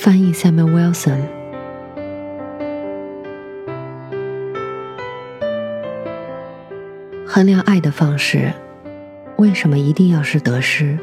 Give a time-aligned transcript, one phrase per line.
[0.00, 1.20] 翻译 Samuel Wilson。
[7.26, 8.50] 衡量爱的方式，
[9.36, 10.98] 为什么一定要是得失？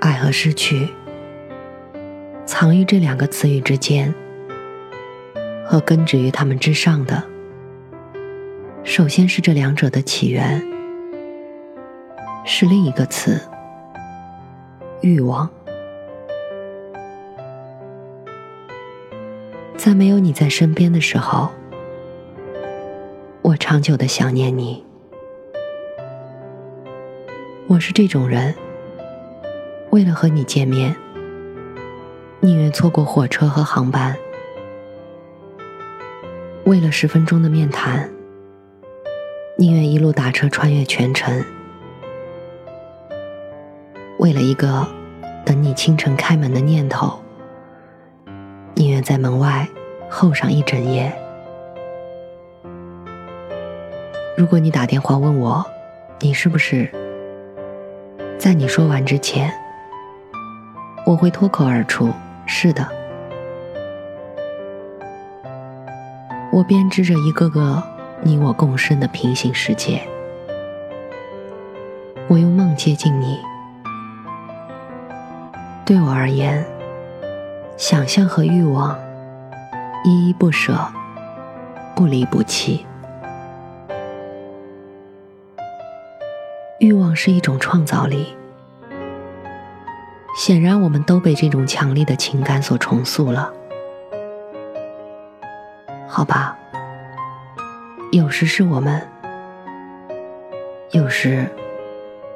[0.00, 0.88] 爱和失去。
[2.46, 4.14] 藏于这两个词语之间，
[5.66, 7.22] 和根植于它们之上的，
[8.82, 10.66] 首先是这两者的起源，
[12.46, 13.38] 是另一个词——
[15.02, 15.50] 欲望。
[19.84, 21.50] 在没有你在身边的时候，
[23.42, 24.82] 我长久的想念你。
[27.66, 28.54] 我是这种人，
[29.90, 30.96] 为了和你见面。
[32.40, 34.16] 宁愿错过火车和航班，
[36.64, 38.08] 为了十分钟的面谈；
[39.58, 41.44] 宁愿一路打车穿越全城，
[44.18, 44.88] 为了一个
[45.44, 47.22] 等你清晨开门的念头；
[49.04, 49.68] 在门外
[50.08, 51.12] 候上一整夜。
[54.34, 55.62] 如果你打电话问我，
[56.20, 56.90] 你是不是
[58.38, 59.52] 在你说完之前，
[61.04, 62.10] 我会脱口而出。
[62.46, 62.88] 是的，
[66.50, 67.82] 我编织着一个个
[68.22, 70.00] 你我共生的平行世界。
[72.26, 73.38] 我用梦接近你，
[75.84, 76.64] 对我而言，
[77.76, 78.96] 想象和欲望
[80.04, 80.78] 依依不舍，
[81.96, 82.86] 不离不弃。
[86.78, 88.36] 欲望是一种创造力。
[90.36, 93.52] 显然，我们都被这种强烈的情感所重塑了。
[96.06, 96.56] 好吧，
[98.12, 99.02] 有时是我们，
[100.92, 101.48] 有时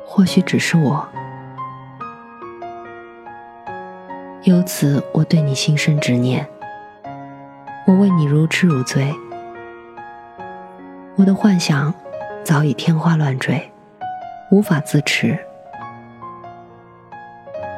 [0.04, 1.08] 或许只是我。
[4.48, 6.48] 由此，我对你心生执念，
[7.86, 9.14] 我为你如痴如醉，
[11.16, 11.92] 我的幻想
[12.42, 13.70] 早已天花乱坠，
[14.50, 15.38] 无法自持。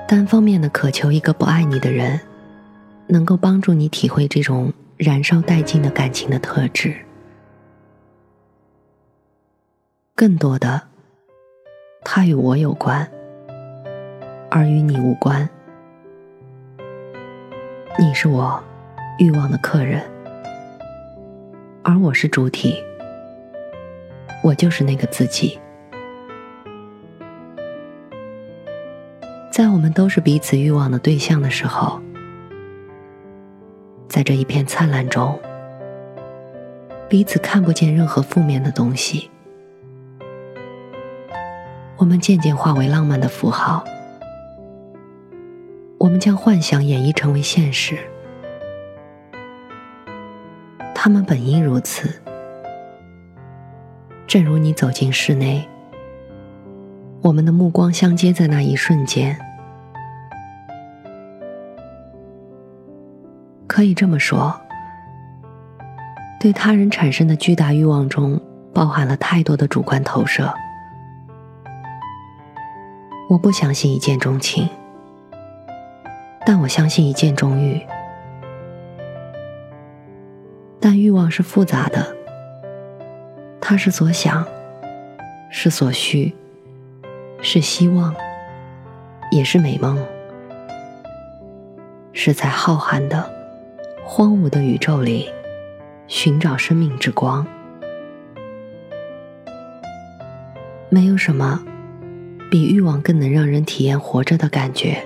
[0.06, 2.20] 单方面的渴求一个不爱你的人，
[3.08, 6.94] 能够帮助你体会这种燃烧殆尽的感情的特质。
[10.14, 10.82] 更多的，
[12.04, 13.10] 它与我有关，
[14.48, 15.50] 而与你无关。
[17.98, 18.62] 你是我
[19.18, 20.02] 欲望的客人，
[21.82, 22.82] 而我是主体，
[24.42, 25.58] 我就是那个自己。
[29.50, 32.00] 在我们都是彼此欲望的对象的时候，
[34.08, 35.38] 在这一片灿烂中，
[37.08, 39.28] 彼此看不见任何负面的东西。
[41.96, 43.84] 我们渐渐化为浪漫的符号，
[46.00, 47.99] 我们将幻想演绎成为现实。
[50.94, 52.22] 他们本应如此，
[54.27, 55.69] 正如你走进室内。
[57.21, 59.38] 我们的目光相接在那一瞬间，
[63.67, 64.58] 可以这么说：
[66.41, 68.41] 对他人产生的巨大欲望中，
[68.73, 70.50] 包含了太多的主观投射。
[73.29, 74.67] 我不相信一见钟情，
[76.44, 77.81] 但我相信一见钟欲。
[80.81, 82.16] 但欲望是复杂的，
[83.60, 84.46] 它是所想，
[85.50, 86.34] 是所需。
[87.42, 88.14] 是希望，
[89.31, 89.98] 也是美梦，
[92.12, 93.31] 是在浩瀚的、
[94.04, 95.26] 荒芜的宇宙里
[96.06, 97.46] 寻找生命之光。
[100.90, 101.64] 没有什么
[102.50, 105.02] 比欲望更能让人体验活着的感觉。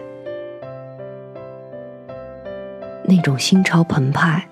[3.06, 4.48] 那种心潮澎湃、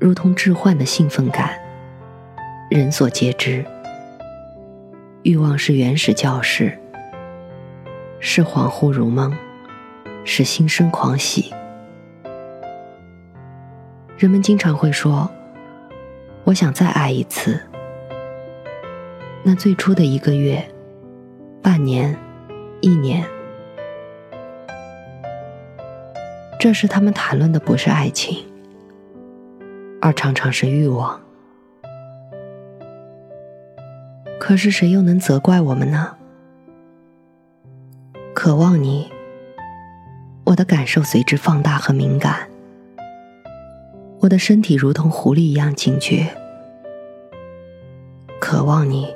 [0.00, 1.50] 如同置换的兴奋感，
[2.70, 3.64] 人所皆知。
[5.22, 6.78] 欲望是原始教士，
[8.20, 9.32] 是恍惚如梦，
[10.24, 11.52] 是心生狂喜。
[14.16, 15.30] 人们经常会说
[16.44, 17.60] ：“我想再爱一次。”
[19.44, 20.66] 那最初的一个月、
[21.62, 22.16] 半年、
[22.80, 23.33] 一年。
[26.64, 28.42] 这时，他们谈论的不是爱情，
[30.00, 31.20] 而常常是欲望。
[34.40, 36.16] 可是，谁又能责怪我们呢？
[38.34, 39.12] 渴望你，
[40.44, 42.48] 我的感受随之放大和敏感，
[44.20, 46.34] 我的身体如同狐狸一样警觉。
[48.40, 49.14] 渴望你，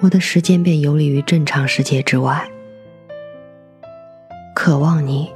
[0.00, 2.46] 我的时间便游离于正常世界之外。
[4.54, 5.32] 渴望你。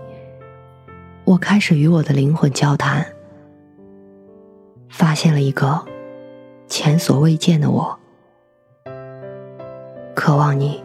[1.33, 3.07] 我开始与我的灵魂交谈，
[4.91, 5.83] 发现了一个
[6.67, 7.99] 前所未见的我。
[10.15, 10.85] 渴望你，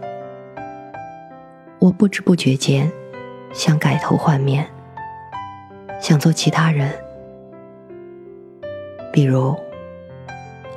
[1.80, 2.90] 我不知不觉间
[3.52, 4.66] 想改头换面，
[6.00, 6.94] 想做其他人，
[9.12, 9.54] 比如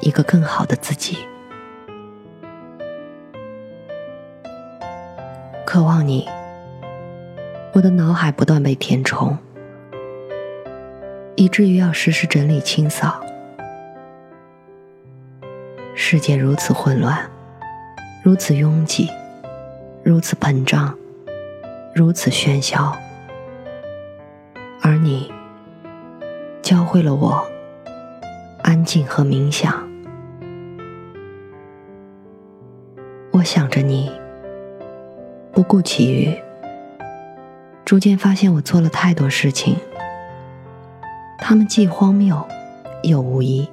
[0.00, 1.16] 一个更好的自己。
[5.64, 6.28] 渴望你，
[7.72, 9.38] 我的脑海不断被填充。
[11.36, 13.20] 以至于要时时整理清扫。
[15.94, 17.30] 世界如此混乱，
[18.22, 19.08] 如此拥挤，
[20.02, 20.96] 如此膨胀，
[21.94, 22.96] 如此喧嚣，
[24.80, 25.30] 而你
[26.62, 27.46] 教会了我
[28.62, 29.88] 安静和冥想。
[33.32, 34.10] 我想着你，
[35.52, 36.36] 不顾其余，
[37.84, 39.76] 逐渐发现我做了太多事情。
[41.50, 42.46] 他们既荒谬，
[43.02, 43.68] 又无意。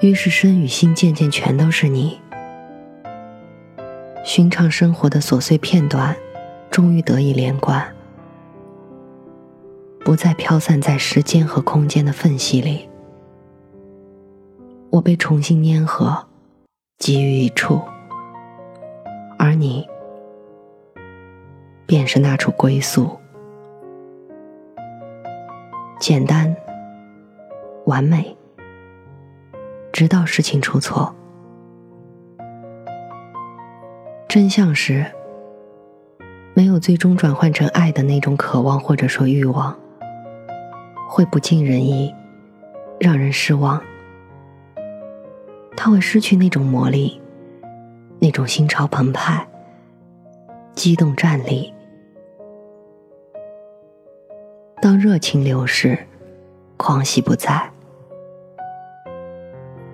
[0.00, 2.20] 于是身与心渐渐全都是你。
[4.24, 6.14] 寻常生活的琐碎片段，
[6.70, 7.84] 终于得以连贯，
[10.04, 12.88] 不再飘散在时间和空间的缝隙里。
[14.90, 16.28] 我被重新粘合，
[16.98, 17.82] 集于一处，
[19.36, 19.84] 而你，
[21.86, 23.18] 便是那处归宿。
[26.08, 26.56] 简单，
[27.84, 28.34] 完美，
[29.92, 31.14] 直到事情出错。
[34.26, 35.04] 真相是，
[36.54, 39.78] 没有最终转换成爱的那种渴望或者说欲望，
[41.10, 42.14] 会不尽人意，
[42.98, 43.78] 让人失望。
[45.76, 47.20] 它会失去那种魔力，
[48.18, 49.46] 那种心潮澎湃、
[50.72, 51.70] 激动站立。
[54.80, 55.98] 当热情流逝，
[56.76, 57.68] 狂喜不在，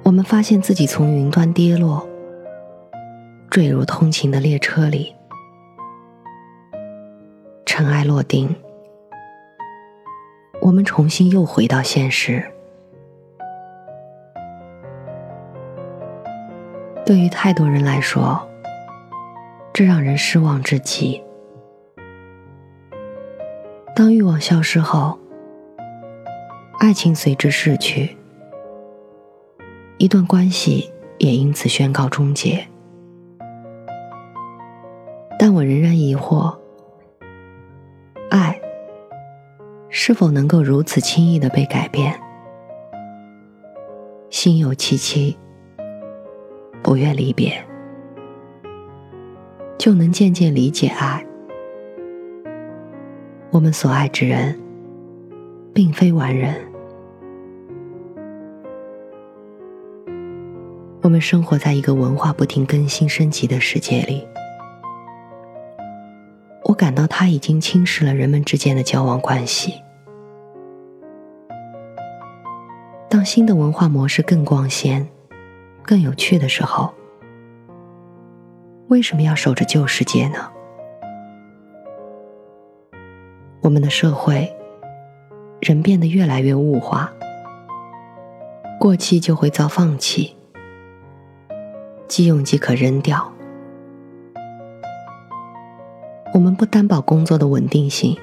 [0.03, 2.07] 我们发现自己从云端跌落，
[3.49, 5.15] 坠入通勤的列车里，
[7.65, 8.55] 尘埃落定，
[10.61, 12.45] 我们重新又回到现实。
[17.07, 18.47] 对于太多人来说，
[19.73, 21.24] 这让人失望至极。
[23.97, 25.17] 当欲望消失后，
[26.81, 28.17] 爱情随之逝去，
[29.99, 32.67] 一段关系也因此宣告终结。
[35.39, 36.53] 但我仍然疑惑：
[38.31, 38.61] 爱
[39.89, 42.21] 是否能够如此轻易的被改变？
[44.29, 45.39] 心有戚戚，
[46.83, 47.65] 不愿离别，
[49.79, 51.25] 就能渐渐理解爱？
[53.55, 54.59] 我们所爱之人，
[55.73, 56.53] 并非完人。
[61.03, 64.27] 我们生活在一个文化不停更新升级的世界里，
[66.65, 69.81] 我感到它已经侵蚀了人们之间的交往关系。
[73.09, 75.07] 当新的文化模式更光鲜、
[75.85, 76.93] 更有趣的时候，
[78.89, 80.51] 为什么要守着旧世界呢？
[83.65, 84.55] 我们的社会，
[85.59, 87.11] 人变得越来越物化，
[88.79, 90.37] 过期就会遭放弃，
[92.07, 93.33] 即用即可扔掉。
[96.35, 98.15] 我们不担保工作的稳定性，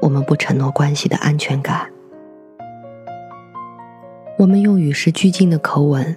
[0.00, 1.88] 我们不承诺关系的安全感，
[4.38, 6.16] 我们用与时俱进的口吻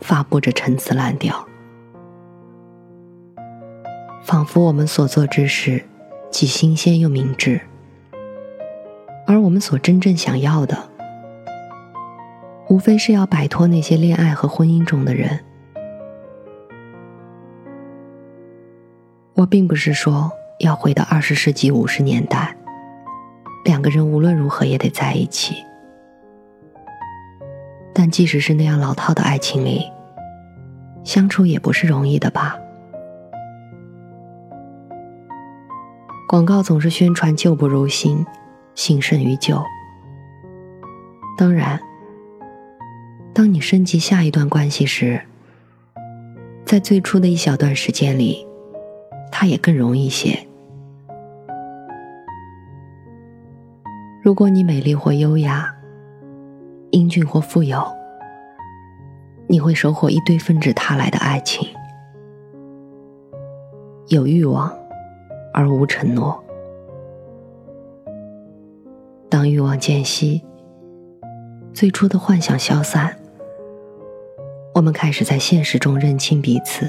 [0.00, 1.44] 发布着陈词滥调，
[4.22, 5.82] 仿佛我们所做之事。
[6.32, 7.60] 既新鲜又明智。
[9.26, 10.76] 而我们所真正想要的，
[12.68, 15.38] 无非是要摆脱那些恋爱和婚姻中的人。
[19.34, 22.56] 我并不是说要回到二十世纪五十年代，
[23.64, 25.54] 两个人无论如何也得在一起。
[27.94, 29.84] 但即使是那样老套的爱情里，
[31.04, 32.58] 相处也不是容易的吧？
[36.32, 38.24] 广告总是宣传旧不如新，
[38.74, 39.62] 新胜于旧。
[41.36, 41.78] 当然，
[43.34, 45.20] 当你升级下一段关系时，
[46.64, 48.46] 在最初的一小段时间里，
[49.30, 50.48] 它也更容易些。
[54.22, 55.70] 如果你美丽或优雅，
[56.92, 57.84] 英俊或富有，
[59.48, 61.68] 你会收获一堆纷至沓来的爱情，
[64.08, 64.74] 有欲望
[65.52, 66.42] 而无承诺。
[69.28, 70.42] 当欲望渐息，
[71.72, 73.16] 最初的幻想消散，
[74.74, 76.88] 我们开始在现实中认清彼此。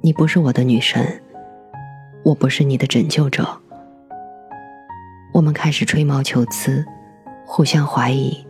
[0.00, 1.22] 你不是我的女神，
[2.24, 3.46] 我不是你的拯救者。
[5.32, 6.84] 我们开始吹毛求疵。
[7.48, 8.44] 互相怀疑，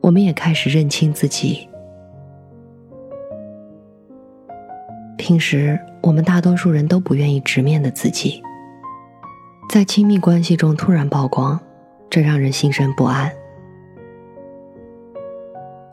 [0.00, 1.68] 我们也开始认清自己。
[5.30, 8.42] 平时我们大多数人都不愿意直面的自己，
[9.68, 11.60] 在亲密关系中突然曝光，
[12.10, 13.30] 这让人心生不安。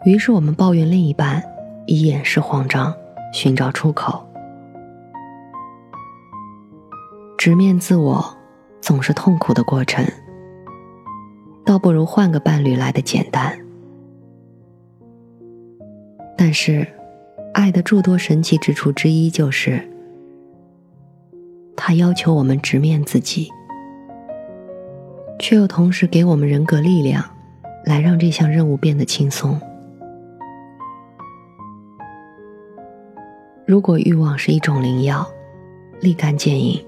[0.05, 1.43] 于是我们抱怨另一半，
[1.85, 2.91] 以掩饰慌张，
[3.31, 4.27] 寻找出口。
[7.37, 8.25] 直面自我
[8.81, 10.03] 总是痛苦的过程。
[11.63, 13.55] 倒不如换个伴侣来的简单。
[16.35, 16.87] 但是，
[17.57, 19.81] 爱的诸多神奇之处之一就是，
[21.75, 23.51] 它要求我们直面自己，
[25.39, 27.25] 却又同时给我们人格力量，
[27.83, 29.59] 来让这项任务变得轻松。
[33.65, 35.27] 如果欲望是一种灵药，
[35.99, 36.79] 立竿见影，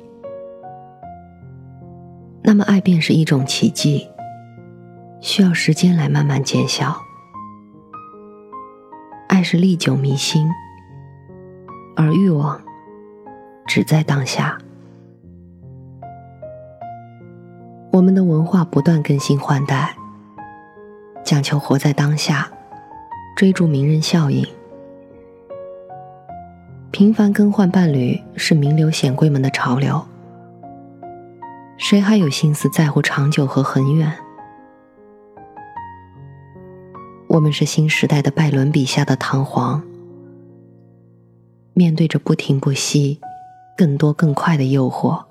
[2.43, 4.07] 那么爱便是一种奇迹。
[5.19, 7.08] 需要时间来慢慢见效。
[9.39, 10.51] 爱是历久弥新，
[11.95, 12.61] 而欲望
[13.65, 14.57] 只在当下。
[17.93, 19.95] 我们的文化不断更新换代，
[21.23, 22.51] 讲求活在当下，
[23.37, 24.45] 追逐名人效应。
[26.91, 30.05] 频繁更换伴侣是名流显贵们的潮流。
[31.77, 34.11] 谁还有心思在乎长久和恒远？
[37.39, 39.81] 我们是新时代的拜伦笔下的唐璜，
[41.73, 43.21] 面对着不停不息、
[43.77, 45.23] 更多更快的诱惑，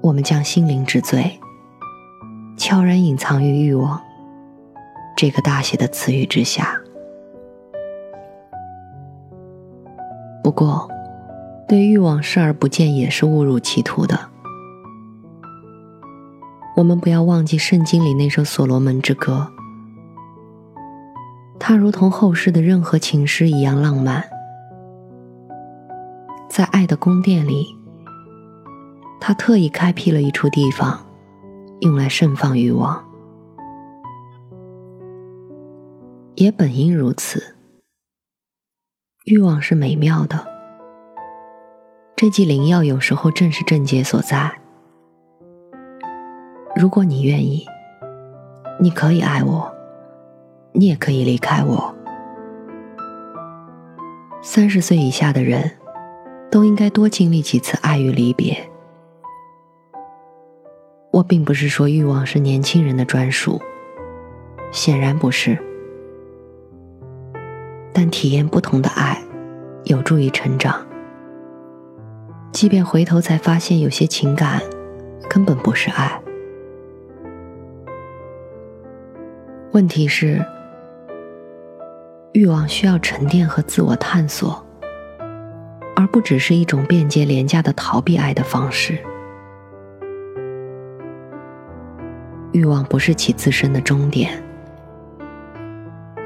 [0.00, 1.38] 我们将心灵之最
[2.56, 4.00] 悄然隐藏于欲望
[5.14, 6.80] 这个大写的词语之下。
[10.42, 10.88] 不过，
[11.68, 14.30] 对欲望视而不见也是误入歧途的。
[16.78, 19.50] 我们不要忘记圣经里那首所罗门之歌。
[21.66, 24.22] 它如同后世的任何情诗一样浪漫，
[26.46, 27.74] 在爱的宫殿里，
[29.18, 31.06] 他特意开辟了一处地方，
[31.80, 33.02] 用来盛放欲望。
[36.34, 37.56] 也本应如此，
[39.24, 40.46] 欲望是美妙的，
[42.14, 44.54] 这剂灵药有时候正是症结所在。
[46.76, 47.64] 如果你愿意，
[48.78, 49.73] 你可以爱我。
[50.76, 51.94] 你也可以离开我。
[54.42, 55.70] 三十岁以下的人，
[56.50, 58.56] 都应该多经历几次爱与离别。
[61.12, 63.62] 我并不是说欲望是年轻人的专属，
[64.72, 65.56] 显然不是。
[67.92, 69.22] 但体验不同的爱，
[69.84, 70.84] 有助于成长。
[72.50, 74.60] 即便回头才发现，有些情感
[75.30, 76.20] 根本不是爱。
[79.70, 80.44] 问题是。
[82.34, 84.66] 欲望需要沉淀和自我探索，
[85.94, 88.98] 而不只是一种便捷廉价的逃避爱的方式。
[92.50, 94.42] 欲望不是其自身的终点，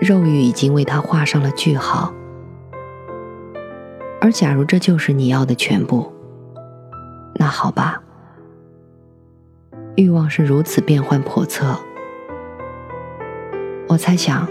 [0.00, 2.10] 肉欲已经为它画上了句号。
[4.18, 6.10] 而假如这就是你要的全部，
[7.34, 8.02] 那好吧。
[9.96, 11.78] 欲望是如此变幻叵测，
[13.88, 14.48] 我猜想。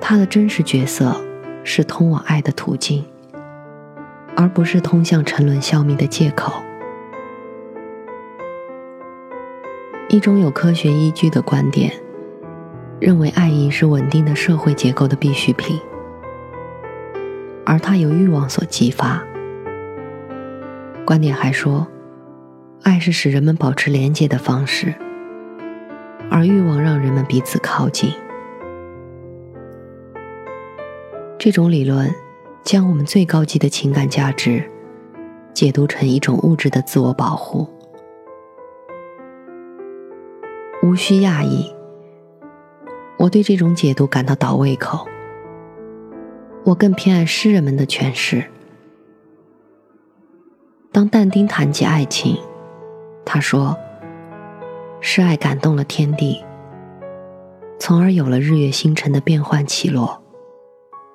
[0.00, 1.14] 他的真实角色
[1.64, 3.04] 是通往爱的途径，
[4.36, 6.62] 而不是通向沉沦消弭的借口。
[10.08, 11.92] 一种有科学依据的观点，
[12.98, 15.78] 认为爱意是稳定的社会结构的必需品，
[17.66, 19.22] 而它由欲望所激发。
[21.04, 21.86] 观点还说，
[22.82, 24.94] 爱是使人们保持连接的方式，
[26.30, 28.10] 而欲望让人们彼此靠近。
[31.38, 32.12] 这种理论
[32.64, 34.68] 将我们最高级的情感价值
[35.54, 37.68] 解读成一种物质的自我保护。
[40.82, 41.72] 无需讶异，
[43.18, 45.06] 我对这种解读感到倒胃口。
[46.64, 48.44] 我更偏爱诗人们的诠释。
[50.90, 52.36] 当但丁谈及爱情，
[53.24, 53.76] 他说
[55.00, 56.44] ：“是爱感动了天地，
[57.78, 60.20] 从而有了日月星辰的变幻起落。”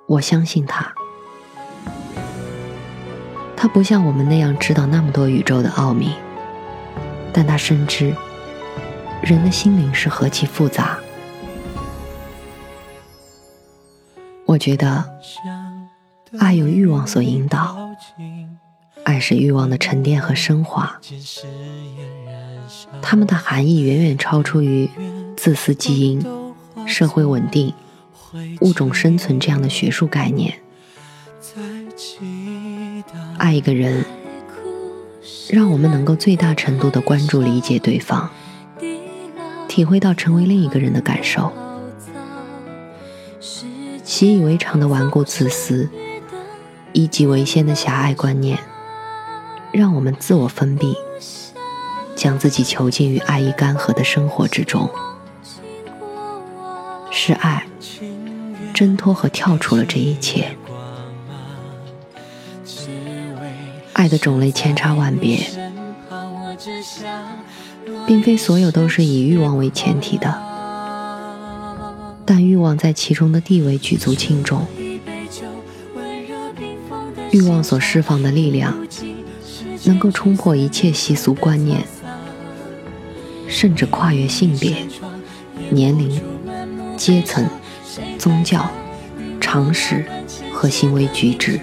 [0.07, 0.93] 我相信他。
[3.55, 6.12] 他不像我们那样知道那么多宇宙的奥秘，
[7.31, 8.13] 但他深知。
[9.22, 10.98] 人的心灵是何其复杂。
[14.45, 15.10] 我觉得，
[16.39, 17.89] 爱由欲望所引导，
[19.05, 21.00] 爱是欲望的沉淀和升华。
[23.01, 24.89] 它们的含义远远超出于
[25.38, 26.22] 自私基因、
[26.86, 27.74] 社会稳定、
[28.61, 30.59] 物种生存这样的学术概念。
[33.37, 34.05] 爱一个人，
[35.49, 38.29] 让我们能够最大程度的关注、理解对方。
[39.67, 41.51] 体会到成为另一个人的感受，
[44.03, 45.89] 习以为常的顽固自私、
[46.91, 48.59] 以己为先的狭隘观念，
[49.71, 50.95] 让我们自我封闭，
[52.15, 54.87] 将自己囚禁于爱意干涸的生活之中。
[57.09, 57.65] 是爱
[58.83, 60.57] 挣脱和跳出了这一切。
[63.93, 65.39] 爱的种类千差万别。
[68.05, 70.37] 并非所有都是以欲望为前提的，
[72.25, 74.67] 但欲望在其中的地位举足轻重。
[77.31, 78.75] 欲望所释放的力量，
[79.85, 81.81] 能够冲破一切习俗观念，
[83.48, 84.75] 甚至跨越性别、
[85.69, 86.22] 年龄、
[86.98, 87.48] 阶层、
[88.24, 88.66] 宗教、
[89.42, 90.05] 常识
[90.53, 91.59] 和行为举止。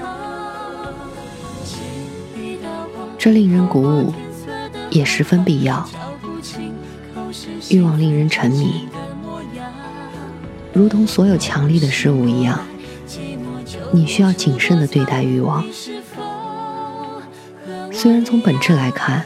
[3.17, 4.13] 这令人鼓舞，
[4.91, 5.89] 也十分必要。
[7.71, 8.87] 欲望令人沉迷，
[10.75, 12.61] 如同所有强力的事物一样，
[13.91, 15.65] 你需要谨慎的对待欲望。
[17.91, 19.25] 虽然从本质来看，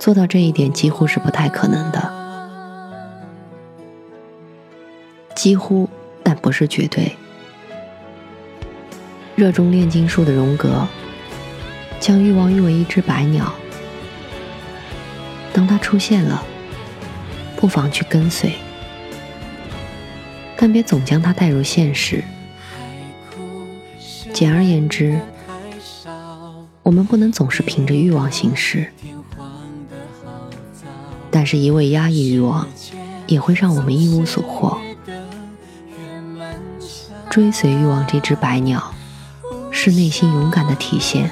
[0.00, 2.18] 做到这一点几乎是不太可能的。
[5.36, 5.88] 几乎，
[6.28, 7.16] 但不是绝对。
[9.34, 10.86] 热衷炼金术的荣格，
[11.98, 13.50] 将欲望誉为一只白鸟。
[15.54, 16.44] 当它出现了。
[17.56, 18.52] 不妨去跟随，
[20.56, 22.22] 但别总将它带入现实。
[24.32, 25.18] 简而言之，
[26.84, 28.86] 我们不能总是凭着欲望行事，
[31.32, 32.68] 但是，一味压抑欲望，
[33.26, 34.78] 也会让我们一无所获。
[37.30, 38.94] 追随欲望这只白鸟，
[39.70, 41.30] 是内心勇敢的体现，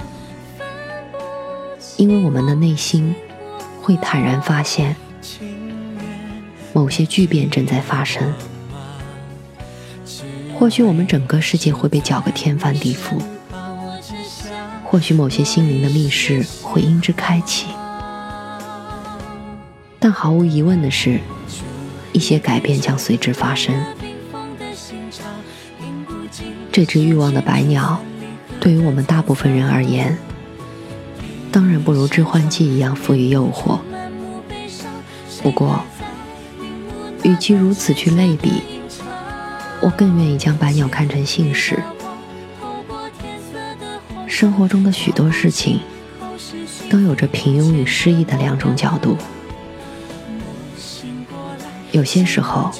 [1.97, 3.15] 因为我们的内心
[3.81, 4.95] 会坦然发现。
[6.73, 8.35] 某些巨变正在发生，
[10.59, 13.19] 或许我们整个世界会被搅个天翻地覆，
[14.85, 17.69] 或许某些心灵的密室会因之开启，
[19.99, 21.19] 但毫无疑问的是，
[22.13, 23.75] 一些改变将随之发生。
[26.77, 27.99] 这只欲望的白鸟，
[28.61, 30.19] 对于我们大部分人而言，
[31.51, 33.79] 当然不如致幻剂一样富于诱惑。
[35.43, 35.81] 不过，
[37.23, 38.61] 与其如此去类比，
[39.81, 41.83] 我更愿意将白鸟看成信使。
[44.27, 45.81] 生活中的许多事情，
[46.91, 49.17] 都有着平庸与诗意的两种角度。
[51.93, 52.71] 有些时候，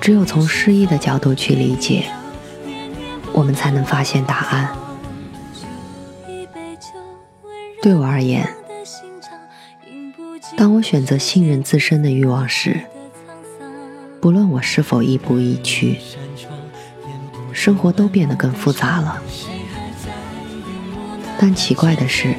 [0.00, 2.10] 只有从诗意的角度去理解，
[3.32, 4.76] 我们才能发现答案。
[7.82, 8.48] 对我而言。
[10.56, 12.80] 当我选择信任自身的欲望时，
[14.20, 15.98] 不论我是否亦步亦趋，
[17.52, 19.22] 生活都变得更复杂了。
[21.38, 22.34] 但奇怪的是，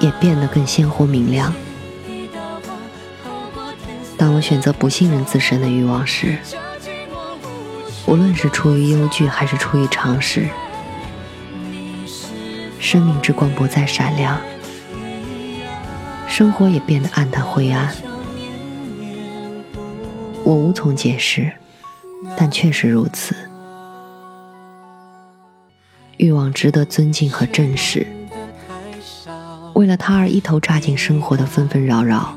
[0.00, 1.52] 也变得更鲜活明亮。
[4.16, 6.38] 当我选择不信任自身的欲望时，
[8.10, 10.48] 无论是出于忧惧还是出于尝试，
[12.80, 14.36] 生命之光不再闪亮，
[16.26, 17.94] 生活也变得暗淡灰暗。
[20.42, 21.52] 我无从解释，
[22.36, 23.32] 但确实如此。
[26.16, 28.04] 欲望值得尊敬和正视，
[29.74, 32.34] 为了他而一头扎进生活的纷纷扰扰，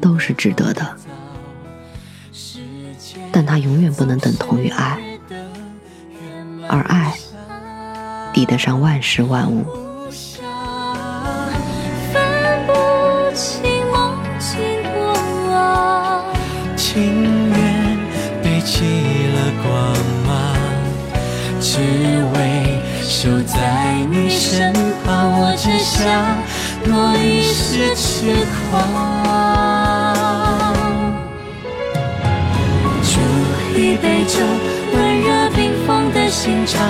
[0.00, 0.96] 都是值得的。
[3.30, 4.98] 但它永远不能等同于爱，
[6.68, 7.14] 而爱
[8.32, 9.64] 抵得上万事万物。
[16.76, 17.98] 情愿
[18.42, 18.84] 背弃
[19.34, 20.54] 了光芒，
[21.58, 21.78] 只
[22.34, 22.38] 为
[23.02, 24.72] 守在你身
[25.04, 25.32] 旁。
[25.40, 26.36] 我只想
[26.84, 29.11] 多一丝痴狂。
[34.24, 36.80] 温热冰封的心肠，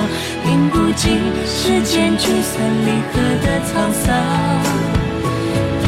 [0.45, 4.15] 饮不尽世间聚散离合的沧桑。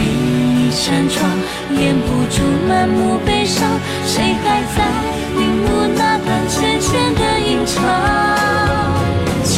[0.00, 1.30] 一扇窗，
[1.78, 3.68] 掩不住满目悲伤。
[4.06, 4.86] 谁还在
[5.36, 7.74] 云雾那般浅浅的吟唱？
[9.44, 9.52] 借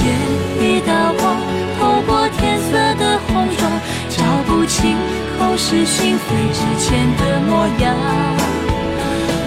[0.60, 1.38] 一道光，
[1.78, 3.70] 透过天色的红妆，
[4.10, 4.96] 照不清
[5.38, 7.94] 口是心非之前的模样。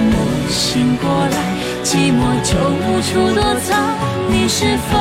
[0.09, 0.13] 梦
[0.47, 1.58] 醒过来。
[1.89, 3.97] 寂寞就无处躲藏，
[4.29, 4.99] 你是否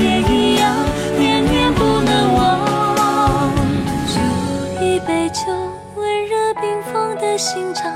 [0.00, 0.74] 也一样，
[1.16, 3.54] 念念不能忘？
[4.08, 4.18] 煮
[4.84, 5.42] 一杯酒，
[5.94, 7.88] 温热冰封的心肠，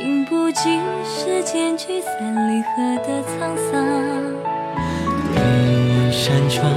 [0.00, 3.72] 饮不尽世间聚散离合的沧桑。
[5.32, 5.38] 闭
[6.10, 6.68] 扇窗，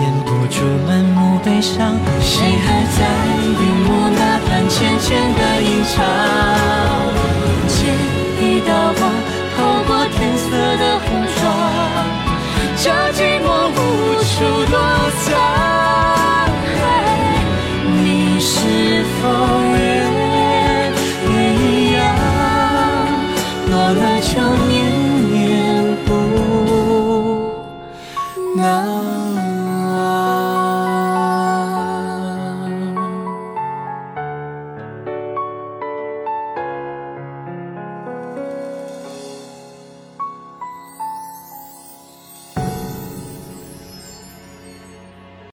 [0.00, 3.06] 掩不住满目悲伤，谁还在
[3.60, 6.02] 云雾那般浅浅的吟唱？